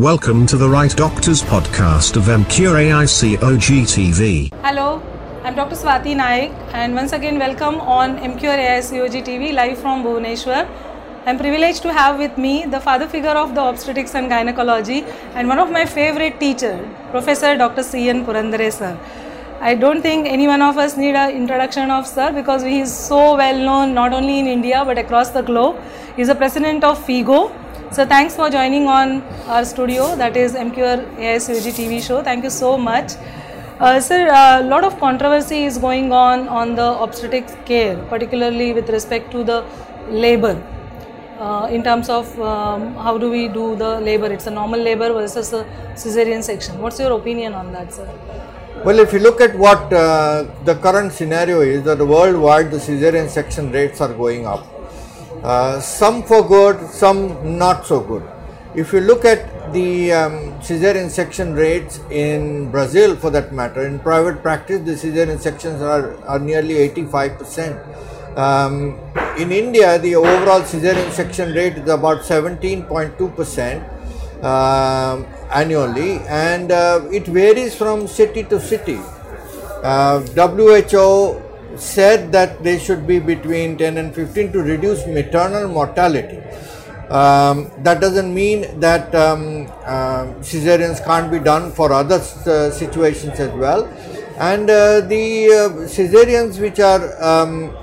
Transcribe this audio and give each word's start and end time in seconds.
Welcome 0.00 0.46
to 0.46 0.56
the 0.56 0.66
Right 0.66 0.96
Doctors 0.96 1.42
podcast 1.42 2.16
of 2.16 2.28
Emcure 2.34 2.76
AICOG 2.82 3.82
TV. 3.94 4.50
Hello, 4.62 5.02
I'm 5.44 5.54
Dr. 5.54 5.76
Swati 5.76 6.16
Naik 6.16 6.52
and 6.72 6.94
once 6.94 7.12
again 7.12 7.38
welcome 7.38 7.74
on 7.80 8.16
Emcure 8.16 8.56
AICOG 8.56 9.22
TV 9.26 9.52
live 9.52 9.76
from 9.76 10.02
Bhubaneswar. 10.02 10.66
I'm 11.26 11.36
privileged 11.36 11.82
to 11.82 11.92
have 11.92 12.16
with 12.16 12.38
me 12.38 12.64
the 12.64 12.80
father 12.80 13.06
figure 13.06 13.36
of 13.42 13.54
the 13.54 13.62
obstetrics 13.62 14.14
and 14.14 14.30
gynecology 14.30 15.04
and 15.34 15.46
one 15.46 15.58
of 15.58 15.70
my 15.70 15.84
favorite 15.84 16.40
teacher, 16.40 16.88
Professor 17.10 17.58
Dr. 17.58 17.82
C.N. 17.82 18.24
Purandare 18.24 18.72
sir. 18.72 18.98
I 19.60 19.74
don't 19.74 20.00
think 20.00 20.26
any 20.26 20.46
one 20.46 20.62
of 20.62 20.78
us 20.78 20.96
need 20.96 21.14
an 21.14 21.32
introduction 21.32 21.90
of 21.90 22.06
sir 22.06 22.32
because 22.32 22.62
he 22.62 22.80
is 22.80 22.90
so 22.90 23.36
well 23.36 23.58
known 23.58 23.92
not 23.92 24.14
only 24.14 24.38
in 24.38 24.46
India 24.46 24.82
but 24.82 24.96
across 24.96 25.28
the 25.28 25.42
globe. 25.42 25.76
He 26.16 26.22
is 26.22 26.28
the 26.28 26.34
president 26.34 26.84
of 26.84 26.98
FIGO. 27.06 27.59
So 27.92 28.06
thanks 28.06 28.36
for 28.36 28.48
joining 28.48 28.86
on 28.86 29.20
our 29.52 29.64
studio 29.64 30.14
that 30.14 30.36
is 30.36 30.52
Emcure 30.54 30.98
AICOG 31.16 31.72
TV 31.78 32.00
show. 32.00 32.22
Thank 32.22 32.44
you 32.44 32.50
so 32.50 32.78
much. 32.78 33.14
Uh, 33.80 33.98
sir, 33.98 34.28
a 34.32 34.62
lot 34.62 34.84
of 34.84 34.96
controversy 35.00 35.64
is 35.64 35.76
going 35.76 36.12
on 36.12 36.46
on 36.46 36.76
the 36.76 36.86
obstetrics 37.06 37.56
care, 37.64 37.96
particularly 38.08 38.72
with 38.72 38.88
respect 38.90 39.32
to 39.32 39.42
the 39.42 39.64
labor. 40.08 40.54
Uh, 41.40 41.68
in 41.72 41.82
terms 41.82 42.08
of 42.08 42.40
um, 42.40 42.94
how 42.94 43.18
do 43.18 43.28
we 43.28 43.48
do 43.48 43.74
the 43.74 43.98
labor, 43.98 44.26
it's 44.26 44.46
a 44.46 44.52
normal 44.52 44.78
labor 44.78 45.12
versus 45.12 45.52
a 45.52 45.64
cesarean 45.94 46.44
section. 46.44 46.78
What's 46.78 47.00
your 47.00 47.18
opinion 47.18 47.54
on 47.54 47.72
that, 47.72 47.92
sir? 47.92 48.08
Well, 48.84 49.00
if 49.00 49.12
you 49.12 49.18
look 49.18 49.40
at 49.40 49.58
what 49.58 49.92
uh, 49.92 50.46
the 50.64 50.76
current 50.76 51.12
scenario 51.12 51.60
is, 51.60 51.82
that 51.82 51.98
worldwide 51.98 52.70
the 52.70 52.76
cesarean 52.76 53.28
section 53.28 53.72
rates 53.72 54.00
are 54.00 54.14
going 54.14 54.46
up. 54.46 54.64
Uh, 55.42 55.80
some 55.80 56.22
for 56.22 56.46
good, 56.46 56.78
some 56.90 57.58
not 57.58 57.86
so 57.86 58.00
good. 58.00 58.22
If 58.74 58.92
you 58.92 59.00
look 59.00 59.24
at 59.24 59.72
the 59.72 60.12
um, 60.12 60.32
cesarean 60.60 61.08
section 61.10 61.54
rates 61.54 61.98
in 62.10 62.70
Brazil, 62.70 63.16
for 63.16 63.30
that 63.30 63.50
matter, 63.52 63.86
in 63.86 63.98
private 64.00 64.42
practice, 64.42 64.84
the 64.84 64.92
cesarean 64.92 65.40
sections 65.40 65.80
are, 65.80 66.22
are 66.26 66.38
nearly 66.38 66.74
85%. 66.90 68.36
Um, 68.36 69.00
in 69.38 69.50
India, 69.50 69.98
the 69.98 70.14
overall 70.14 70.60
cesarean 70.60 71.10
section 71.10 71.54
rate 71.54 71.78
is 71.78 71.88
about 71.88 72.20
17.2% 72.20 74.44
um, 74.44 75.26
annually, 75.50 76.18
and 76.28 76.70
uh, 76.70 77.00
it 77.10 77.26
varies 77.26 77.74
from 77.74 78.06
city 78.06 78.44
to 78.44 78.60
city. 78.60 79.00
Uh, 79.82 80.20
WHO 80.20 81.42
said 81.76 82.32
that 82.32 82.62
they 82.62 82.78
should 82.78 83.06
be 83.06 83.18
between 83.18 83.76
10 83.76 83.96
and 83.96 84.14
15 84.14 84.52
to 84.52 84.58
reduce 84.62 85.06
maternal 85.06 85.68
mortality. 85.68 86.38
Um, 87.10 87.70
that 87.78 88.00
doesn't 88.00 88.32
mean 88.32 88.78
that 88.78 89.12
um, 89.14 89.66
uh, 89.84 90.26
cesareans 90.40 91.04
can't 91.04 91.30
be 91.30 91.40
done 91.40 91.72
for 91.72 91.92
other 91.92 92.16
uh, 92.16 92.70
situations 92.70 93.40
as 93.40 93.50
well. 93.52 93.86
And 94.38 94.70
uh, 94.70 95.00
the 95.00 95.46
uh, 95.46 95.68
cesareans 95.88 96.60
which 96.60 96.78
are 96.78 97.22
um, 97.22 97.76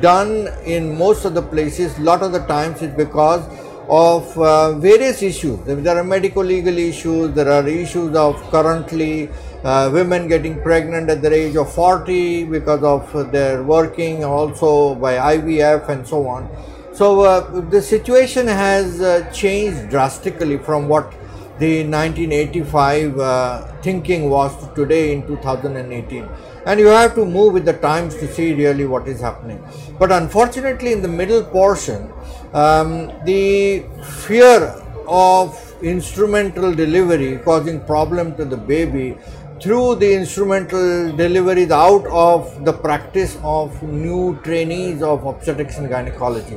done 0.00 0.48
in 0.64 0.96
most 0.96 1.24
of 1.24 1.34
the 1.34 1.42
places, 1.42 1.98
lot 1.98 2.22
of 2.22 2.32
the 2.32 2.40
times 2.46 2.80
is 2.82 2.94
because 2.94 3.42
of 3.88 4.38
uh, 4.38 4.78
various 4.78 5.22
issues. 5.22 5.58
There 5.64 5.96
are 5.96 6.04
medical 6.04 6.44
legal 6.44 6.78
issues, 6.78 7.34
there 7.34 7.50
are 7.50 7.66
issues 7.66 8.14
of 8.14 8.36
currently 8.50 9.28
uh, 9.64 9.90
women 9.92 10.28
getting 10.28 10.60
pregnant 10.62 11.10
at 11.10 11.22
the 11.22 11.32
age 11.32 11.56
of 11.56 11.72
40 11.72 12.44
because 12.44 12.82
of 12.82 13.32
their 13.32 13.62
working 13.62 14.24
also 14.24 14.94
by 14.94 15.14
IVF 15.36 15.88
and 15.88 16.06
so 16.06 16.26
on. 16.26 16.48
So 16.92 17.20
uh, 17.20 17.60
the 17.60 17.80
situation 17.80 18.46
has 18.46 19.00
uh, 19.00 19.30
changed 19.32 19.88
drastically 19.88 20.58
from 20.58 20.88
what 20.88 21.12
the 21.58 21.82
1985 21.82 23.18
uh, 23.18 23.72
thinking 23.82 24.30
was 24.30 24.56
to 24.60 24.74
today 24.74 25.12
in 25.12 25.26
2018 25.26 26.28
and 26.66 26.78
you 26.78 26.86
have 26.86 27.14
to 27.16 27.24
move 27.24 27.52
with 27.52 27.64
the 27.64 27.72
times 27.72 28.14
to 28.14 28.32
see 28.32 28.54
really 28.54 28.86
what 28.86 29.08
is 29.08 29.20
happening 29.20 29.60
but 29.98 30.12
unfortunately 30.12 30.92
in 30.92 31.02
the 31.02 31.08
middle 31.08 31.42
portion 31.42 32.12
um, 32.52 33.10
the 33.24 33.84
fear 34.24 34.60
of 35.08 35.68
instrumental 35.82 36.72
delivery 36.72 37.38
causing 37.38 37.80
problem 37.80 38.34
to 38.36 38.44
the 38.44 38.56
baby 38.56 39.16
through 39.60 39.96
the 39.96 40.12
instrumental 40.14 41.12
deliveries 41.16 41.70
out 41.70 42.06
of 42.06 42.64
the 42.64 42.72
practice 42.72 43.36
of 43.42 43.82
new 43.82 44.38
trainees 44.42 45.02
of 45.02 45.24
obstetrics 45.24 45.78
and 45.78 45.88
gynecology, 45.88 46.56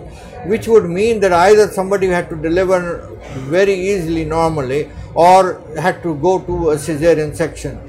which 0.52 0.68
would 0.68 0.90
mean 0.90 1.20
that 1.20 1.34
either 1.34 1.68
somebody 1.68 2.08
had 2.08 2.30
to 2.30 2.36
deliver 2.36 3.08
very 3.56 3.74
easily 3.74 4.26
normally 4.26 4.90
or 5.14 5.62
had 5.80 6.02
to 6.04 6.16
go 6.16 6.40
to 6.40 6.72
a 6.72 6.76
cesarean 6.76 7.36
section. 7.36 7.80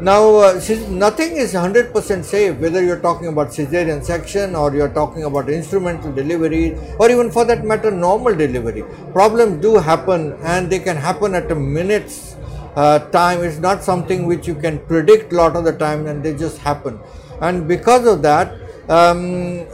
Now, 0.00 0.36
uh, 0.36 0.60
nothing 0.90 1.36
is 1.36 1.54
100% 1.54 2.24
safe, 2.24 2.56
whether 2.58 2.84
you're 2.84 3.00
talking 3.00 3.26
about 3.26 3.48
cesarean 3.48 4.04
section 4.04 4.54
or 4.54 4.72
you're 4.72 4.94
talking 5.00 5.24
about 5.24 5.48
instrumental 5.48 6.12
delivery 6.12 6.78
or 7.00 7.10
even 7.10 7.32
for 7.32 7.44
that 7.46 7.64
matter 7.64 7.90
normal 7.90 8.32
delivery. 8.34 8.84
Problems 9.12 9.60
do 9.60 9.76
happen 9.76 10.38
and 10.44 10.70
they 10.70 10.78
can 10.78 10.96
happen 10.96 11.34
at 11.34 11.50
a 11.50 11.54
minute's 11.56 12.36
uh, 12.82 12.98
time. 13.10 13.42
It's 13.42 13.58
not 13.58 13.82
something 13.82 14.26
which 14.26 14.46
you 14.46 14.54
can 14.54 14.78
predict 14.92 15.32
a 15.32 15.36
lot 15.36 15.56
of 15.56 15.64
the 15.64 15.76
time 15.84 16.06
and 16.06 16.22
they 16.22 16.34
just 16.36 16.58
happen. 16.58 16.98
And 17.40 17.66
because 17.66 18.06
of 18.06 18.22
that, 18.22 18.52
um, 18.88 19.66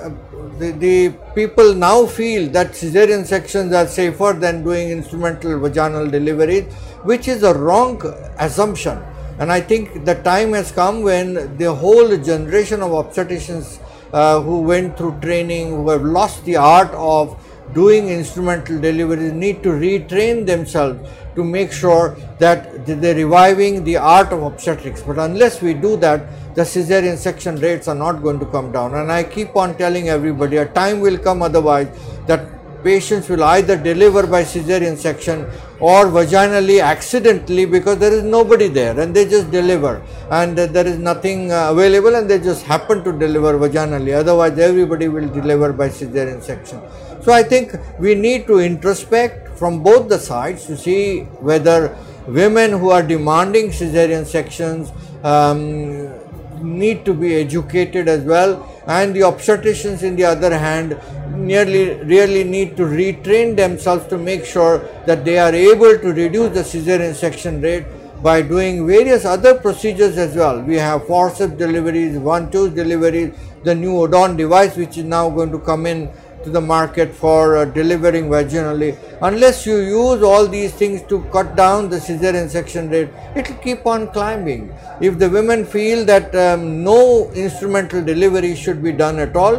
the, 0.59 0.71
the, 0.85 1.15
people 1.35 1.75
now 1.75 2.07
feel 2.07 2.49
that 2.51 2.73
cesarean 2.73 3.25
sections 3.25 3.73
are 3.73 3.87
safer 3.87 4.33
than 4.33 4.63
doing 4.65 4.91
instrumental 4.91 5.59
vaginal 5.61 6.09
deliveries, 6.09 6.65
which 7.11 7.29
is 7.29 7.43
a 7.43 7.55
wrong 7.55 8.01
assumption 8.39 9.03
and 9.39 9.51
I 9.51 9.61
think 9.61 10.05
the 10.05 10.15
time 10.15 10.53
has 10.53 10.71
come 10.71 11.03
when 11.03 11.57
the 11.57 11.75
whole 11.75 12.17
generation 12.17 12.83
of 12.83 12.93
obstetricians 12.93 13.81
uh, 14.13 14.41
who 14.41 14.61
went 14.61 14.97
through 14.97 15.19
training, 15.21 15.71
who 15.71 15.91
have 15.91 16.03
lost 16.03 16.45
the 16.45 16.57
art 16.57 16.91
of 16.93 17.37
doing 17.75 18.09
instrumental 18.09 18.81
deliveries 18.81 19.33
need 19.33 19.63
to 19.63 19.71
retrain 19.71 20.47
themselves 20.47 21.09
to 21.35 21.45
make 21.45 21.73
sure 21.73 22.17
that 22.39 22.87
they're 22.87 23.15
reviving 23.15 23.85
the 23.85 23.97
art 23.97 24.33
of 24.33 24.43
obstetrics. 24.43 25.03
But 25.03 25.19
unless 25.19 25.61
we 25.61 25.75
do 25.75 25.97
that, 25.99 26.55
the 26.55 26.63
cesarean 26.63 27.17
section 27.17 27.57
rates 27.57 27.89
are 27.89 27.95
not 27.95 28.23
going 28.23 28.39
to 28.39 28.47
come 28.47 28.71
down. 28.71 28.95
And 28.95 29.11
I 29.11 29.25
keep 29.25 29.57
on 29.57 29.77
telling 29.77 30.09
everybody 30.09 30.59
a 30.59 30.67
time 30.67 31.01
will 31.01 31.19
come 31.19 31.43
otherwise 31.43 31.89
that 32.27 32.55
patients 32.85 33.29
will 33.29 33.43
either 33.43 33.77
deliver 33.77 34.27
by 34.27 34.43
cesarean 34.45 34.97
section 34.97 35.47
or 35.81 36.05
vaginally 36.17 36.83
accidentally 36.83 37.65
because 37.65 37.99
there 37.99 38.13
is 38.13 38.23
nobody 38.23 38.69
there 38.69 38.99
and 39.01 39.17
they 39.17 39.25
just 39.27 39.51
deliver 39.51 40.03
and 40.31 40.57
there 40.57 40.87
is 40.87 40.99
nothing 40.99 41.51
uh, 41.51 41.71
available 41.71 42.15
and 42.15 42.29
they 42.29 42.39
just 42.39 42.63
happen 42.65 43.03
to 43.03 43.13
deliver 43.25 43.55
vaginally 43.59 44.15
otherwise 44.15 44.59
everybody 44.59 45.09
will 45.09 45.29
deliver 45.29 45.73
by 45.73 45.89
cesarean 45.89 46.43
section. 46.43 46.81
So 47.25 47.33
I 47.33 47.43
think 47.43 47.73
we 47.99 48.15
need 48.15 48.47
to 48.49 48.61
introspect 48.61 49.57
from 49.59 49.83
both 49.83 50.11
the 50.11 50.19
sides 50.19 50.67
to 50.67 50.77
see 50.77 51.21
whether 51.49 51.97
women 52.27 52.73
who 52.73 52.91
are 52.91 53.03
demanding 53.03 53.71
cesarean 53.71 54.27
sections 54.27 54.93
um, 55.23 56.13
need 56.61 57.07
to 57.07 57.15
be 57.15 57.35
educated 57.37 58.09
as 58.09 58.25
well 58.25 58.71
and 58.87 59.17
the 59.17 59.21
obstetricians 59.21 60.03
in 60.03 60.17
the 60.17 60.25
other 60.25 60.57
hand 60.59 60.99
nearly 61.35 61.95
really 62.05 62.45
need 62.45 62.77
to 62.77 62.83
retrain 62.83 63.57
themselves 63.57 64.07
to 64.09 64.19
make 64.19 64.45
sure 64.45 64.79
that 65.07 65.25
they 65.25 65.39
are 65.39 65.55
able 65.55 65.99
to 65.99 66.13
reduce 66.13 66.51
the 66.53 66.61
cesarean 66.63 67.15
section 67.15 67.61
rate 67.63 67.87
by 68.23 68.41
doing 68.41 68.87
various 68.87 69.27
other 69.27 69.55
procedures 69.55 70.17
as 70.17 70.35
well. 70.35 70.61
We 70.63 70.77
have 70.77 71.07
forceps 71.07 71.53
deliveries, 71.55 72.17
ventouse 72.17 72.75
deliveries, 72.75 73.35
the 73.65 73.75
new 73.75 73.99
Odon 73.99 74.37
device 74.37 74.77
which 74.77 74.97
is 74.97 75.05
now 75.05 75.29
going 75.29 75.51
to 75.51 75.59
come 75.59 75.85
in 75.87 76.11
to 76.45 76.51
the 76.51 76.61
market 76.61 77.15
for 77.15 77.57
uh, 77.57 77.65
delivering 77.65 78.29
vaginally. 78.29 78.97
Unless 79.23 79.67
you 79.67 79.79
use 79.79 80.23
all 80.23 80.47
these 80.47 80.73
things 80.73 81.03
to 81.09 81.23
cut 81.33 81.57
down 81.57 81.89
the 81.89 81.97
cesarean 81.97 82.49
section 82.49 82.91
rate, 82.91 83.09
it 83.35 83.49
will 83.49 83.57
keep 83.57 83.87
on 83.87 84.09
climbing. 84.13 84.73
If 85.01 85.19
the 85.19 85.29
women 85.29 85.65
feel 85.65 86.05
that 86.05 86.35
um, 86.35 86.85
no 86.85 87.31
instrumental 87.33 88.05
delivery 88.05 88.55
should 88.55 88.83
be 88.83 88.93
done 88.93 89.19
at 89.19 89.35
all, 89.35 89.57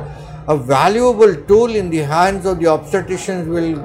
a 0.48 0.56
valuable 0.56 1.36
tool 1.48 1.76
in 1.76 1.90
the 1.90 2.00
hands 2.00 2.46
of 2.46 2.60
the 2.60 2.66
obstetricians 2.66 3.48
will 3.48 3.76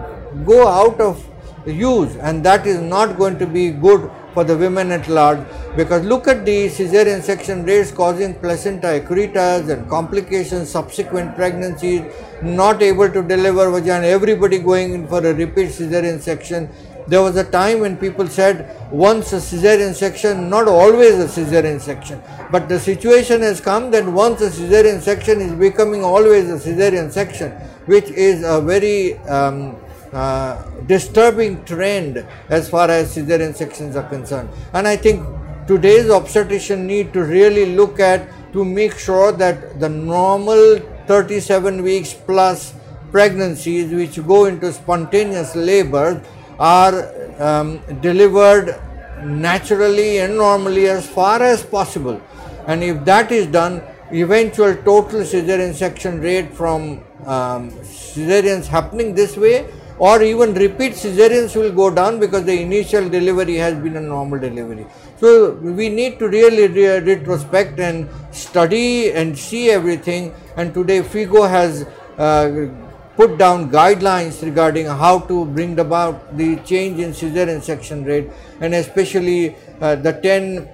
go 0.45 0.69
out 0.69 1.01
of 1.01 1.27
use 1.67 2.17
and 2.17 2.45
that 2.45 2.67
is 2.67 2.81
not 2.81 3.17
going 3.17 3.39
to 3.39 3.47
be 3.47 3.71
good 3.71 4.11
for 4.41 4.45
the 4.51 4.57
women 4.57 4.91
at 4.91 5.07
large 5.07 5.41
because 5.77 6.05
look 6.13 6.27
at 6.33 6.45
the 6.47 6.59
cesarean 6.77 7.23
section 7.31 7.65
rates 7.71 7.91
causing 8.03 8.33
placenta 8.43 8.91
accretas 8.99 9.73
and 9.73 9.89
complications 9.97 10.71
subsequent 10.77 11.35
pregnancies 11.41 12.01
not 12.43 12.83
able 12.91 13.11
to 13.17 13.23
deliver 13.33 13.67
vagina 13.75 14.07
everybody 14.19 14.59
going 14.71 14.95
in 14.99 15.07
for 15.13 15.21
a 15.33 15.35
repeat 15.43 15.69
cesarean 15.81 16.19
section 16.29 16.71
there 17.13 17.23
was 17.27 17.37
a 17.37 17.45
time 17.45 17.81
when 17.81 17.97
people 17.97 18.29
said 18.29 18.57
once 18.93 19.33
a 19.33 19.37
cesarean 19.37 19.95
section, 19.95 20.49
not 20.49 20.69
always 20.69 21.15
a 21.19 21.27
cesarean 21.27 21.81
section. 21.81 22.23
But 22.53 22.69
the 22.69 22.79
situation 22.79 23.41
has 23.41 23.61
come 23.61 23.91
that 23.93 24.05
once 24.05 24.43
a 24.43 24.51
cesarean 24.51 25.01
section 25.01 25.41
is 25.41 25.53
becoming 25.55 26.05
always 26.05 26.49
a 26.51 26.59
cesarean 26.59 27.11
section, 27.11 27.51
which 27.87 28.05
is 28.11 28.45
a 28.45 28.61
very 28.61 29.19
um, 29.39 29.77
uh, 30.13 30.63
disturbing 30.87 31.65
trend 31.65 32.27
as 32.49 32.69
far 32.69 32.91
as 32.91 33.15
cesarean 33.15 33.55
sections 33.55 33.97
are 33.97 34.09
concerned. 34.09 34.49
And 34.73 34.89
I 34.89 34.97
think 34.97 35.25
today's 35.67 36.11
obstetrician 36.11 36.87
need 36.87 37.13
to 37.13 37.23
really 37.23 37.77
look 37.77 38.01
at 38.01 38.29
to 38.53 38.65
make 38.65 38.99
sure 38.99 39.31
that 39.33 39.79
the 39.79 39.89
normal 39.89 40.81
37 41.07 41.83
weeks 41.83 42.13
plus 42.13 42.75
pregnancies 43.13 43.93
which 43.93 44.25
go 44.27 44.47
into 44.47 44.73
spontaneous 44.73 45.55
labor 45.55 46.23
are 46.59 47.13
um, 47.41 47.81
delivered 48.01 48.81
naturally 49.23 50.19
and 50.19 50.37
normally 50.37 50.89
as 50.89 51.09
far 51.09 51.43
as 51.43 51.65
possible. 51.65 52.21
And 52.67 52.83
if 52.83 53.05
that 53.05 53.31
is 53.33 53.47
done, 53.47 53.83
eventual 54.13 54.75
total 54.75 55.21
cesarean 55.21 55.75
section 55.75 56.21
rate 56.21 56.53
from 56.53 57.05
um, 57.27 57.71
cesareans 57.83 58.67
happening 58.67 59.15
this 59.15 59.37
way 59.37 59.69
or 60.01 60.23
even 60.23 60.55
repeat 60.55 60.95
cesareans 60.95 61.55
will 61.55 61.71
go 61.71 61.91
down 61.91 62.19
because 62.19 62.45
the 62.45 62.59
initial 62.59 63.07
delivery 63.07 63.57
has 63.57 63.75
been 63.75 63.97
a 63.97 64.01
normal 64.01 64.41
delivery. 64.41 64.87
So 65.19 65.53
we 65.53 65.91
need 65.91 66.19
to 66.21 66.29
really 66.29 66.69
re 66.69 67.01
retrospect 67.01 67.79
and 67.79 68.09
study 68.33 69.13
and 69.13 69.39
see 69.39 69.71
everything 69.71 70.33
and 70.57 70.73
today 70.73 71.01
FIGO 71.03 71.49
has 71.49 71.87
uh, 72.17 72.69
put 73.17 73.37
down 73.37 73.71
guidelines 73.71 74.43
regarding 74.43 74.87
how 74.87 75.19
to 75.19 75.45
bring 75.45 75.79
about 75.79 76.37
the 76.39 76.57
change 76.73 76.99
in 76.99 77.11
cesarean 77.11 77.63
section 77.63 78.03
rate 78.03 78.31
and 78.63 78.75
especially 78.75 79.55
uh, 79.83 79.97
the 79.97 80.13
10 80.13 80.67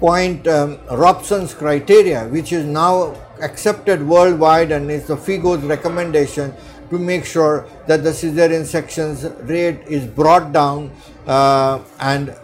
point 0.00 0.46
um, 0.46 0.78
Robson's 0.90 1.54
criteria 1.54 2.28
which 2.28 2.52
is 2.52 2.66
now 2.66 3.14
accepted 3.40 4.06
worldwide 4.06 4.70
and 4.70 4.90
is 4.90 5.06
the 5.06 5.16
FIGO's 5.16 5.62
recommendation 5.62 6.52
to 6.90 6.98
make 6.98 7.24
sure 7.24 7.66
that 7.86 8.02
the 8.02 8.10
cesarean 8.10 8.64
sections 8.64 9.24
rate 9.42 9.80
is 9.86 10.06
brought 10.06 10.52
down 10.52 10.90
uh, 11.26 11.80
and 12.00 12.34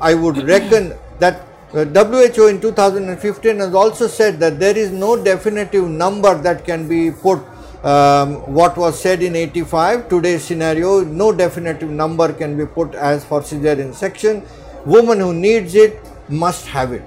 I 0.00 0.14
would 0.14 0.38
reckon 0.48 0.94
that 1.18 1.46
uh, 1.74 1.84
WHO 1.84 2.46
in 2.46 2.60
2015 2.60 3.58
has 3.58 3.74
also 3.74 4.06
said 4.06 4.38
that 4.40 4.58
there 4.58 4.76
is 4.76 4.90
no 4.90 5.22
definitive 5.22 5.88
number 5.88 6.34
that 6.42 6.64
can 6.64 6.88
be 6.88 7.10
put 7.10 7.40
um, 7.84 8.36
what 8.52 8.76
was 8.76 9.00
said 9.00 9.22
in 9.22 9.36
85 9.36 10.08
today's 10.08 10.42
scenario 10.42 11.04
no 11.04 11.32
definitive 11.32 11.90
number 11.90 12.32
can 12.32 12.56
be 12.56 12.66
put 12.66 12.94
as 12.94 13.24
for 13.24 13.40
cesarean 13.42 13.94
section 13.94 14.42
woman 14.86 15.20
who 15.20 15.34
needs 15.34 15.74
it 15.74 16.00
must 16.28 16.66
have 16.66 16.92
it. 16.92 17.04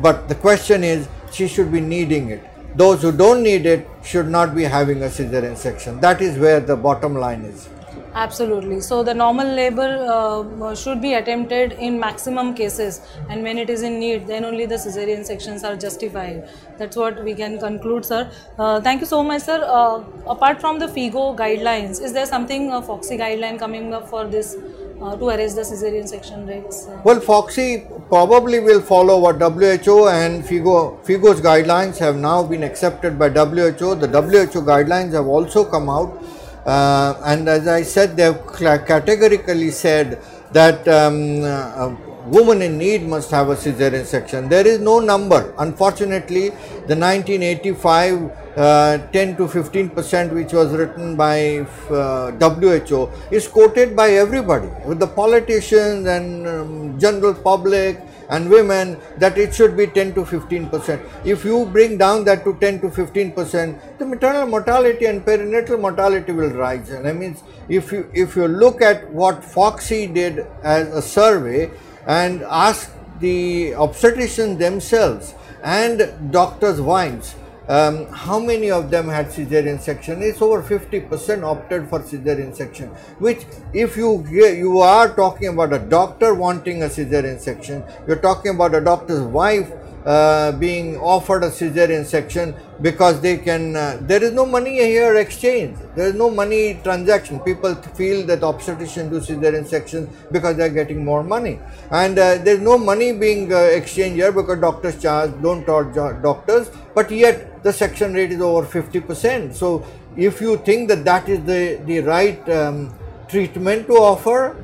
But 0.00 0.28
the 0.28 0.34
question 0.34 0.84
is, 0.84 1.08
she 1.32 1.48
should 1.48 1.72
be 1.72 1.80
needing 1.80 2.30
it. 2.30 2.42
Those 2.76 3.00
who 3.00 3.10
don't 3.10 3.42
need 3.42 3.64
it 3.64 3.88
should 4.04 4.28
not 4.28 4.54
be 4.54 4.62
having 4.64 5.02
a 5.02 5.06
cesarean 5.06 5.56
section. 5.56 5.98
That 6.00 6.20
is 6.20 6.38
where 6.38 6.60
the 6.60 6.76
bottom 6.76 7.14
line 7.14 7.40
is. 7.40 7.68
Absolutely. 8.12 8.80
So 8.80 9.02
the 9.02 9.12
normal 9.14 9.46
labor 9.46 9.88
uh, 10.10 10.74
should 10.74 11.00
be 11.00 11.14
attempted 11.14 11.72
in 11.72 11.98
maximum 12.00 12.54
cases, 12.54 13.00
and 13.28 13.42
when 13.42 13.58
it 13.58 13.68
is 13.68 13.82
in 13.82 13.98
need, 13.98 14.26
then 14.26 14.44
only 14.44 14.66
the 14.66 14.76
cesarean 14.76 15.24
sections 15.24 15.64
are 15.64 15.76
justified. 15.76 16.48
That's 16.78 16.96
what 16.96 17.22
we 17.24 17.34
can 17.34 17.58
conclude, 17.58 18.06
sir. 18.06 18.30
Uh, 18.58 18.80
thank 18.80 19.00
you 19.00 19.06
so 19.06 19.22
much, 19.22 19.42
sir. 19.42 19.62
Uh, 19.64 20.02
apart 20.26 20.60
from 20.60 20.78
the 20.78 20.86
FIGO 20.86 21.36
guidelines, 21.36 22.02
is 22.02 22.14
there 22.14 22.24
something 22.24 22.72
a 22.72 22.80
FOGSI 22.80 23.18
guideline 23.18 23.58
coming 23.58 23.92
up 23.92 24.08
for 24.08 24.26
this 24.26 24.56
uh, 25.00 25.16
to 25.16 25.28
arrest 25.28 25.56
the 25.56 25.62
cesarean 25.62 26.08
section 26.08 26.46
rates? 26.46 26.86
Well, 27.04 27.20
FOGSI 27.20 28.08
probably 28.08 28.60
will 28.60 28.80
follow 28.80 29.18
what 29.18 29.36
WHO 29.36 30.08
and 30.08 30.44
FIGO, 30.44 30.98
FIGO's 31.04 31.40
guidelines 31.40 31.98
have 31.98 32.16
now 32.16 32.42
been 32.42 32.62
accepted 32.62 33.18
by 33.18 33.28
WHO. 33.28 33.94
The 33.94 34.08
WHO 34.08 34.62
guidelines 34.62 35.12
have 35.12 35.26
also 35.26 35.64
come 35.64 35.88
out 35.88 36.22
uh, 36.66 37.14
and 37.24 37.48
as 37.48 37.68
I 37.68 37.82
said, 37.82 38.16
they 38.16 38.24
have 38.24 38.44
categorically 38.86 39.70
said 39.70 40.20
that 40.52 40.86
um, 40.88 41.44
uh, 41.44 41.94
woman 42.26 42.62
in 42.62 42.76
need 42.78 43.02
must 43.02 43.30
have 43.30 43.48
a 43.48 43.56
cesarean 43.56 44.04
section. 44.04 44.48
There 44.48 44.66
is 44.66 44.80
no 44.80 44.98
number. 45.00 45.54
Unfortunately, 45.58 46.50
the 46.90 46.96
1985 46.96 48.32
uh, 48.56 48.98
10 49.12 49.36
to 49.36 49.46
15 49.46 49.90
percent 49.90 50.32
which 50.32 50.52
was 50.52 50.72
written 50.72 51.14
by 51.14 51.58
uh, 51.90 52.30
WHO 52.32 53.10
is 53.30 53.46
quoted 53.46 53.94
by 53.94 54.10
everybody 54.12 54.68
with 54.86 54.98
the 54.98 55.06
politicians 55.06 56.06
and 56.06 56.46
um, 56.46 56.98
general 56.98 57.34
public 57.34 58.00
and 58.30 58.48
women 58.48 58.96
that 59.18 59.38
it 59.38 59.54
should 59.54 59.76
be 59.76 59.86
10 59.86 60.14
to 60.14 60.24
15 60.24 60.68
percent. 60.68 61.02
If 61.24 61.44
you 61.44 61.66
bring 61.66 61.98
down 61.98 62.24
that 62.24 62.44
to 62.44 62.54
10 62.54 62.80
to 62.80 62.90
15 62.90 63.32
percent, 63.32 63.98
the 63.98 64.06
maternal 64.06 64.46
mortality 64.46 65.04
and 65.04 65.24
perinatal 65.24 65.78
mortality 65.80 66.32
will 66.32 66.50
rise. 66.50 66.90
And 66.90 67.06
I 67.06 67.12
mean, 67.12 67.36
if 67.68 67.92
you 67.92 68.10
if 68.14 68.36
you 68.36 68.48
look 68.48 68.82
at 68.82 69.10
what 69.10 69.42
FOGSI 69.42 70.14
did 70.14 70.46
as 70.62 70.88
a 70.88 71.02
survey 71.02 71.70
and 72.06 72.42
ask 72.42 72.92
the 73.20 73.72
obstetricians 73.72 74.58
themselves 74.58 75.34
and 75.62 76.32
doctors' 76.32 76.80
wives 76.80 77.34
um, 77.68 78.06
how 78.06 78.38
many 78.38 78.70
of 78.70 78.90
them 78.90 79.08
had 79.08 79.26
cesarean 79.26 79.80
section? 79.80 80.22
It's 80.22 80.40
over 80.40 80.62
50% 80.62 81.42
opted 81.42 81.88
for 81.88 81.98
cesarean 82.00 82.54
section, 82.54 82.88
which 83.18 83.44
if 83.72 83.96
you 83.96 84.24
you 84.30 84.78
are 84.80 85.08
talking 85.14 85.48
about 85.48 85.72
a 85.72 85.80
doctor 85.80 86.34
wanting 86.34 86.84
a 86.84 86.86
cesarean 86.86 87.40
section, 87.40 87.82
you're 88.06 88.22
talking 88.28 88.54
about 88.54 88.74
a 88.74 88.80
doctor's 88.80 89.22
wife 89.22 89.72
uh, 90.04 90.52
being 90.52 90.96
offered 90.98 91.42
a 91.42 91.50
cesarean 91.50 92.06
section 92.06 92.54
because 92.82 93.20
they 93.20 93.38
can 93.38 93.74
uh, 93.74 93.98
there 94.02 94.22
is 94.22 94.32
no 94.32 94.44
money 94.44 94.76
here 94.76 95.16
exchange. 95.16 95.78
There 95.94 96.08
is 96.08 96.14
no 96.14 96.30
money 96.30 96.78
transaction. 96.82 97.40
People 97.40 97.74
feel 97.74 98.26
that 98.26 98.42
obstetrician 98.42 99.08
do 99.08 99.20
cesarean 99.20 99.66
section 99.66 100.08
because 100.30 100.56
they 100.56 100.64
are 100.64 100.76
getting 100.80 101.04
more 101.04 101.22
money. 101.22 101.58
And 101.90 102.18
uh, 102.18 102.38
there 102.38 102.56
is 102.56 102.60
no 102.60 102.76
money 102.76 103.12
being 103.12 103.52
uh, 103.52 103.56
exchanged 103.56 104.16
here 104.16 104.32
because 104.32 104.60
doctors 104.60 105.00
charge 105.00 105.32
don't 105.40 105.64
charge 105.64 105.94
doctors 106.22 106.70
but 106.94 107.10
yet 107.10 107.62
the 107.62 107.72
section 107.72 108.14
rate 108.14 108.32
is 108.32 108.40
over 108.40 108.66
50 108.66 109.00
percent. 109.00 109.54
So 109.54 109.84
if 110.16 110.40
you 110.40 110.58
think 110.58 110.88
that 110.88 111.04
that 111.04 111.28
is 111.28 111.44
the 111.44 111.80
the 111.86 112.00
right 112.00 112.48
um, 112.50 112.94
treatment 113.28 113.86
to 113.86 113.94
offer 113.94 114.56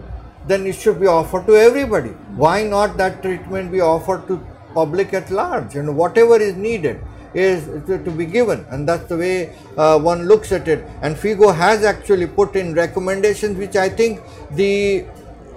then 0.46 0.66
it 0.66 0.74
should 0.74 1.00
be 1.00 1.06
offered 1.06 1.46
to 1.46 1.54
everybody. 1.56 2.10
Why 2.36 2.64
not 2.64 2.96
that 2.96 3.22
treatment 3.22 3.70
be 3.70 3.80
offered 3.80 4.26
to 4.26 4.44
public 4.74 5.14
at 5.14 5.30
large? 5.30 5.76
And 5.76 5.96
whatever 5.96 6.36
is 6.36 6.56
needed 6.56 7.00
is 7.34 7.64
to, 7.86 8.02
to 8.04 8.10
be 8.10 8.26
given 8.26 8.64
and 8.70 8.88
that's 8.88 9.08
the 9.08 9.16
way 9.16 9.54
uh, 9.76 9.98
one 9.98 10.26
looks 10.26 10.52
at 10.52 10.68
it. 10.68 10.84
And 11.00 11.16
FIGO 11.16 11.54
has 11.54 11.84
actually 11.84 12.26
put 12.26 12.56
in 12.56 12.74
recommendations 12.74 13.56
which 13.56 13.76
I 13.76 13.88
think 13.88 14.20
the 14.50 15.06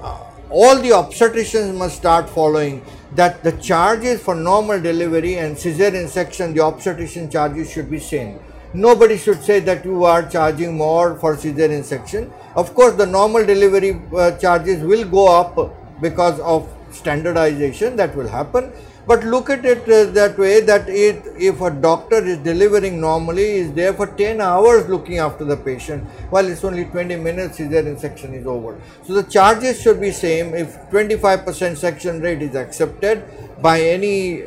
uh, 0.02 0.24
all 0.50 0.78
the 0.78 0.90
obstetricians 0.90 1.76
must 1.76 1.98
start 1.98 2.30
following 2.30 2.84
that 3.14 3.44
the 3.44 3.52
charges 3.54 4.22
for 4.22 4.36
normal 4.36 4.82
delivery 4.82 5.38
and 5.38 5.56
cesarean 5.56 6.08
section 6.08 6.54
the 6.54 6.62
obstetrician 6.62 7.30
charges 7.30 7.72
should 7.72 7.90
be 7.90 8.00
same. 8.00 8.40
Nobody 8.74 9.18
should 9.18 9.42
say 9.42 9.60
that 9.62 9.86
you 9.86 10.04
are 10.04 10.30
charging 10.30 10.76
more 10.76 11.16
for 11.18 11.36
cesarean 11.36 11.84
section. 11.84 12.32
Of 12.56 12.74
course 12.74 12.96
the 12.96 13.06
normal 13.06 13.46
delivery 13.46 14.02
uh, 14.16 14.32
charges 14.38 14.84
will 14.84 15.06
go 15.06 15.28
up 15.28 16.02
because 16.02 16.40
of 16.42 16.70
standardization 16.92 17.96
that 17.96 18.16
will 18.16 18.28
happen 18.28 18.72
but 19.08 19.24
look 19.24 19.50
at 19.50 19.66
it 19.66 19.82
uh, 19.90 20.12
that 20.12 20.38
way 20.38 20.62
that 20.62 20.90
it, 20.90 21.24
if 21.38 21.62
a 21.62 21.70
doctor 21.70 22.24
is 22.26 22.38
delivering 22.40 23.00
normally 23.00 23.50
is 23.62 23.74
there 23.74 23.94
for 23.94 24.08
10 24.08 24.42
hours 24.42 24.88
looking 24.90 25.20
after 25.20 25.46
the 25.46 25.58
patient 25.58 26.04
while 26.30 26.46
it's 26.46 26.64
only 26.64 26.86
20 26.86 27.16
minutes 27.18 27.60
is 27.60 27.70
cesarean 27.70 28.00
section 28.00 28.34
is 28.34 28.48
over. 28.48 28.80
So 29.04 29.14
the 29.14 29.24
charges 29.24 29.82
should 29.82 30.02
be 30.02 30.12
same 30.12 30.54
if 30.54 30.76
25% 30.90 31.78
section 31.78 32.20
rate 32.20 32.42
is 32.42 32.56
accepted 32.56 33.24
by 33.62 33.82
any 33.82 34.44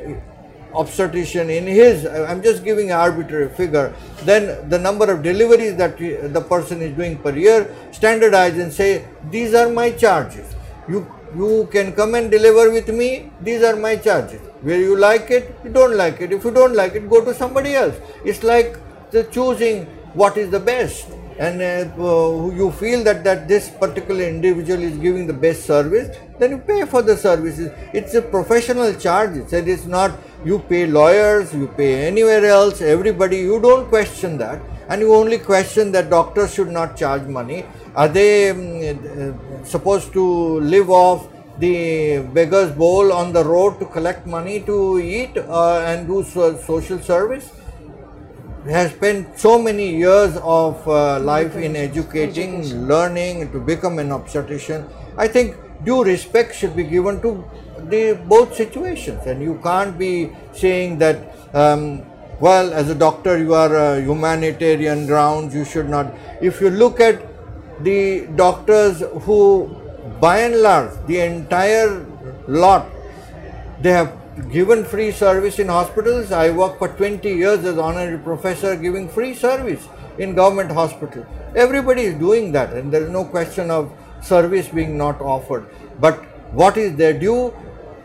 obstetrician 0.74 1.48
in 1.48 1.66
his 1.66 2.04
i'm 2.06 2.42
just 2.42 2.62
giving 2.62 2.90
an 2.90 2.96
arbitrary 2.98 3.48
figure 3.48 3.94
then 4.24 4.68
the 4.68 4.78
number 4.78 5.10
of 5.10 5.22
deliveries 5.22 5.76
that 5.76 5.96
the 5.98 6.40
person 6.42 6.82
is 6.82 6.94
doing 6.94 7.16
per 7.16 7.34
year 7.34 7.74
standardize 7.90 8.58
and 8.58 8.70
say 8.70 9.02
these 9.30 9.54
are 9.54 9.70
my 9.70 9.90
charges 9.90 10.54
you 10.86 11.06
you 11.36 11.68
can 11.70 11.92
come 11.92 12.14
and 12.14 12.30
deliver 12.30 12.70
with 12.70 12.88
me. 12.88 13.30
These 13.40 13.62
are 13.62 13.76
my 13.76 13.96
charges. 13.96 14.40
Where 14.62 14.78
you 14.78 14.96
like 14.96 15.30
it 15.30 15.54
you 15.64 15.70
don't 15.70 15.96
like 15.96 16.20
it. 16.20 16.32
If 16.32 16.44
you 16.44 16.50
don't 16.50 16.74
like 16.74 16.94
it 16.94 17.08
go 17.08 17.24
to 17.24 17.34
somebody 17.34 17.74
else. 17.74 17.94
It's 18.24 18.42
like 18.42 18.76
the 19.10 19.24
choosing 19.24 19.86
what 20.14 20.36
is 20.36 20.50
the 20.50 20.60
best. 20.60 21.06
And 21.38 21.62
uh, 21.62 22.50
you 22.52 22.72
feel 22.72 23.04
that 23.04 23.22
that 23.24 23.46
this 23.46 23.70
particular 23.70 24.24
individual 24.24 24.82
is 24.82 24.96
giving 24.98 25.26
the 25.26 25.32
best 25.32 25.64
service 25.64 26.16
then 26.38 26.50
you 26.52 26.58
pay 26.58 26.84
for 26.84 27.02
the 27.02 27.16
services. 27.16 27.70
It's 27.92 28.14
a 28.14 28.22
professional 28.22 28.94
charge. 28.94 29.36
It 29.52 29.68
is 29.68 29.86
not 29.86 30.12
you 30.44 30.60
pay 30.60 30.86
lawyers 30.86 31.52
you 31.52 31.68
pay 31.68 32.06
anywhere 32.06 32.44
else. 32.46 32.80
Everybody 32.80 33.38
you 33.38 33.60
don't 33.60 33.88
question 33.88 34.38
that. 34.38 34.60
And 34.88 35.02
you 35.02 35.14
only 35.14 35.38
question 35.38 35.92
that 35.92 36.08
doctors 36.08 36.54
should 36.54 36.70
not 36.70 36.96
charge 36.96 37.22
money. 37.22 37.64
Are 37.94 38.08
they 38.08 38.50
um, 38.50 38.60
uh, 38.80 39.47
supposed 39.64 40.12
to 40.12 40.60
live 40.60 40.90
off 40.90 41.28
the 41.58 42.20
beggar's 42.32 42.70
bowl 42.70 43.12
on 43.12 43.32
the 43.32 43.44
road 43.44 43.78
to 43.80 43.86
collect 43.86 44.26
money 44.26 44.60
to 44.60 44.98
eat 44.98 45.36
uh, 45.36 45.78
and 45.80 46.06
do 46.06 46.22
so 46.22 46.56
social 46.56 46.98
service? 47.00 47.50
has 48.66 48.92
spent 48.92 49.38
so 49.38 49.58
many 49.58 49.96
years 49.96 50.36
of 50.42 50.86
uh, 50.88 51.18
life 51.20 51.56
in 51.56 51.76
educating, 51.76 52.86
learning 52.86 53.50
to 53.52 53.60
become 53.60 53.98
an 53.98 54.12
obstetrician. 54.12 54.86
I 55.16 55.28
think 55.28 55.56
due 55.84 56.04
respect 56.04 56.54
should 56.54 56.76
be 56.76 56.84
given 56.84 57.20
to 57.22 57.44
the 57.88 58.20
both 58.26 58.54
situations, 58.54 59.26
and 59.26 59.42
you 59.42 59.58
can't 59.62 59.98
be 59.98 60.30
saying 60.52 60.98
that. 60.98 61.34
Um, 61.54 62.02
well, 62.40 62.72
as 62.72 62.88
a 62.88 62.94
doctor, 62.94 63.36
you 63.36 63.54
are 63.54 63.74
a 63.74 64.00
humanitarian 64.00 65.06
grounds. 65.06 65.54
You 65.54 65.64
should 65.64 65.88
not. 65.88 66.14
If 66.40 66.60
you 66.60 66.70
look 66.70 67.00
at 67.00 67.20
the 67.82 68.26
doctors 68.36 69.02
who, 69.22 69.74
by 70.20 70.38
and 70.40 70.60
large, 70.62 70.92
the 71.06 71.20
entire 71.20 72.04
lot, 72.46 72.86
they 73.80 73.90
have 73.90 74.12
given 74.52 74.84
free 74.84 75.10
service 75.10 75.58
in 75.58 75.68
hospitals. 75.68 76.32
I 76.32 76.50
worked 76.50 76.78
for 76.78 76.88
20 76.88 77.28
years 77.28 77.64
as 77.64 77.78
honorary 77.78 78.18
professor 78.18 78.76
giving 78.76 79.08
free 79.08 79.34
service 79.34 79.86
in 80.18 80.34
government 80.34 80.72
hospital 80.72 81.24
Everybody 81.54 82.02
is 82.02 82.18
doing 82.18 82.52
that 82.52 82.72
and 82.72 82.92
there 82.92 83.02
is 83.02 83.10
no 83.10 83.24
question 83.24 83.70
of 83.70 83.90
service 84.20 84.68
being 84.68 84.98
not 84.98 85.20
offered. 85.20 85.66
But 86.00 86.16
what 86.52 86.76
is 86.76 86.96
their 86.96 87.18
due? 87.18 87.54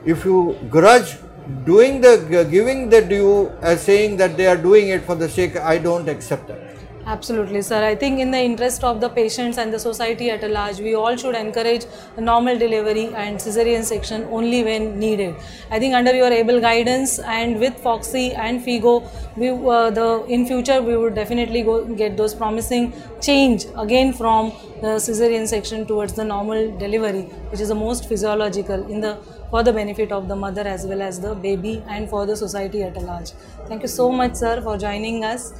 If 0.06 0.24
you 0.25 0.58
grudge 0.70 1.18
doing 1.65 2.00
the 2.00 2.48
giving 2.50 2.89
the 2.89 3.01
due 3.01 3.51
as 3.62 3.82
saying 3.82 4.18
that 4.18 4.38
they 4.38 4.48
are 4.48 4.58
doing 4.58 4.89
it 4.89 5.03
for 5.03 5.15
the 5.15 5.27
sake, 5.27 5.58
I 5.58 5.77
don't 5.77 6.08
accept 6.08 6.48
that. 6.48 6.62
Absolutely, 7.06 7.62
sir. 7.62 7.84
I 7.84 7.96
think 7.96 8.20
in 8.22 8.32
the 8.32 8.40
interest 8.40 8.82
of 8.82 9.02
the 9.02 9.10
patients 9.10 9.58
and 9.58 9.74
the 9.74 9.78
society 9.80 10.30
at 10.30 10.50
large, 10.50 10.80
we 10.80 10.96
all 10.96 11.18
should 11.18 11.36
encourage 11.36 11.86
normal 12.18 12.58
delivery 12.58 13.08
and 13.14 13.38
cesarean 13.38 13.84
section 13.84 14.24
only 14.32 14.64
when 14.64 14.98
needed. 15.00 15.36
I 15.70 15.80
think 15.80 15.96
under 15.96 16.16
your 16.16 16.32
able 16.32 16.62
guidance 16.62 17.20
and 17.20 17.60
with 17.60 17.76
FOGSI 17.84 18.38
and 18.38 18.62
Figo, 18.62 18.94
we 19.36 19.50
uh, 19.50 19.90
the 19.90 20.24
in 20.30 20.46
future 20.46 20.82
we 20.82 20.96
would 20.96 21.14
definitely 21.14 21.62
go 21.64 21.84
get 21.84 22.16
those 22.16 22.34
promising 22.34 22.94
change 23.20 23.66
again 23.78 24.14
from 24.14 24.54
the 24.82 24.96
cesarean 25.08 25.46
section 25.46 25.86
towards 25.86 26.14
the 26.14 26.24
normal 26.24 26.78
delivery, 26.78 27.24
which 27.52 27.60
is 27.60 27.68
the 27.68 27.76
most 27.76 28.08
physiological 28.08 28.88
in 28.90 29.02
the 29.02 29.18
for 29.50 29.62
the 29.62 29.74
benefit 29.74 30.12
of 30.12 30.28
the 30.28 30.36
mother 30.36 30.62
as 30.62 30.86
well 30.86 31.02
as 31.02 31.20
the 31.20 31.36
baby 31.36 31.84
and 31.88 32.10
for 32.10 32.26
the 32.26 32.36
society 32.36 32.82
at 32.82 32.96
large. 33.04 33.32
Thank 33.68 33.82
you 33.84 33.88
so 33.88 34.12
much, 34.12 34.36
sir, 34.36 34.62
for 34.62 34.78
joining 34.78 35.24
us. 35.24 35.54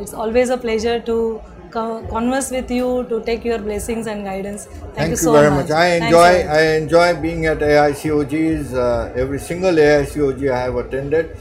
It's 0.00 0.14
always 0.14 0.50
a 0.50 0.56
pleasure 0.56 1.00
to 1.00 1.40
converse 1.70 2.50
with 2.50 2.70
you, 2.70 3.06
to 3.08 3.22
take 3.22 3.44
your 3.44 3.58
blessings 3.58 4.06
and 4.06 4.24
guidance. 4.24 4.66
Thank, 4.66 4.94
Thank 4.94 5.06
you, 5.06 5.10
you 5.12 5.16
so 5.16 5.32
very 5.32 5.50
much. 5.50 5.68
much. 5.68 5.70
I 5.70 5.86
enjoy. 5.96 6.32
I 6.58 6.62
enjoy 6.76 7.20
being 7.20 7.46
at 7.46 7.58
AICOGs. 7.58 8.74
Uh, 8.74 9.12
every 9.14 9.38
single 9.38 9.72
AICOG 9.72 10.50
I 10.50 10.60
have 10.60 10.76
attended. 10.76 11.36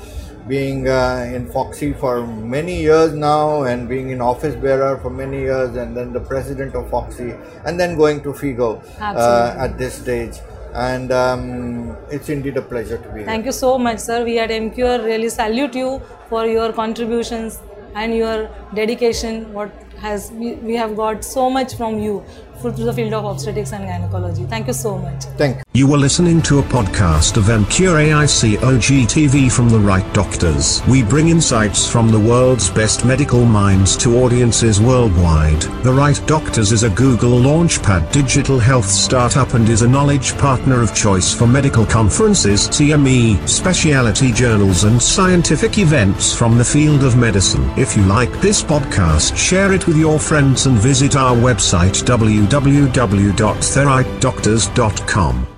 Being 0.48 0.88
uh, 0.88 1.32
in 1.34 1.48
FOGSI 1.48 2.00
for 2.00 2.26
many 2.26 2.82
years 2.82 3.14
now, 3.14 3.64
and 3.64 3.88
being 3.88 4.10
in 4.10 4.22
office 4.22 4.56
bearer 4.56 4.98
for 4.98 5.12
many 5.12 5.42
years, 5.42 5.76
and 5.76 5.96
then 5.96 6.14
the 6.14 6.20
president 6.20 6.74
of 6.74 6.90
FOGSI, 6.90 7.40
and 7.66 7.80
then 7.80 7.96
going 7.96 8.24
to 8.24 8.30
Figo 8.30 8.84
uh, 9.00 9.56
at 9.60 9.78
this 9.78 9.94
stage. 9.94 10.40
And 10.74 11.12
um, 11.12 11.96
it's 12.10 12.30
indeed 12.30 12.58
a 12.58 12.62
pleasure 12.62 12.98
to 12.98 13.08
be 13.10 13.20
here. 13.20 13.26
Thank 13.26 13.46
you 13.46 13.52
so 13.52 13.78
much, 13.78 14.00
sir. 14.00 14.24
We 14.26 14.40
at 14.40 14.50
Emcure 14.50 15.06
really 15.06 15.30
salute 15.30 15.76
you 15.76 16.02
for 16.28 16.48
your 16.48 16.74
contributions 16.74 17.60
and 17.96 18.16
your 18.16 18.50
dedication. 18.74 19.52
What 19.54 19.72
has 20.00 20.32
we, 20.32 20.54
we 20.56 20.76
have 20.76 20.96
got 20.96 21.24
so 21.24 21.50
much 21.50 21.76
from 21.76 22.00
you 22.00 22.24
for, 22.62 22.72
to 22.72 22.84
the 22.84 22.94
field 22.94 23.14
of 23.14 23.26
obstetrics 23.26 23.74
and 23.74 23.86
gynecology. 23.86 24.44
Thank 24.44 24.68
you 24.68 24.74
so 24.74 24.98
much. 24.98 25.24
Thank 25.38 25.58
you. 25.58 25.64
You 25.74 25.88
were 25.88 25.98
listening 25.98 26.42
to 26.44 26.60
a 26.60 26.64
podcast 26.64 27.38
of 27.38 27.46
Emcure 27.46 27.96
AICOG 28.08 29.08
TV 29.08 29.52
from 29.52 29.70
the 29.70 29.80
right 29.80 30.14
doctors. 30.14 30.82
We 30.88 31.02
bring 31.02 31.30
insights 31.30 31.90
from 31.90 32.10
the 32.10 32.20
world's 32.20 32.70
best 32.70 33.06
medical 33.06 33.46
minds 33.46 33.96
to 33.98 34.18
audiences 34.18 34.82
worldwide. 34.82 35.62
The 35.84 35.94
Right 35.94 36.22
Doctors 36.28 36.72
is 36.72 36.84
a 36.84 36.90
Google 36.90 37.40
Launchpad 37.40 38.12
digital 38.12 38.60
health 38.60 38.86
startup 38.86 39.54
and 39.54 39.68
is 39.70 39.82
a 39.82 39.88
knowledge 39.88 40.38
partner 40.38 40.82
of 40.82 40.94
choice 40.94 41.34
for 41.34 41.48
medical 41.48 41.86
conferences, 41.86 42.68
CME, 42.68 43.48
specialty 43.48 44.32
journals 44.32 44.84
and 44.84 45.02
scientific 45.02 45.78
events 45.78 46.36
from 46.36 46.58
the 46.58 46.66
field 46.66 47.04
of 47.04 47.18
medicine. 47.18 47.68
If 47.78 47.96
you 47.96 48.04
like 48.04 48.32
this 48.42 48.62
podcast, 48.62 49.36
share 49.38 49.74
it 49.74 49.88
with 49.88 49.98
your 49.98 50.20
friends 50.20 50.66
and 50.66 50.78
visit 50.78 51.16
our 51.16 51.36
website 51.36 52.06
www.therightdoctors.com. 52.52 55.52